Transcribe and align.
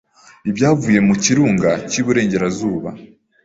Ibyavuye 0.49 0.99
mu 1.07 1.13
kirunga 1.23 1.71
cyiburengerazuba 1.89 2.89